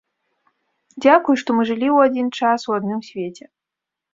[1.03, 3.45] Дзякуй, што мы жылі ў адзін час у адным свеце.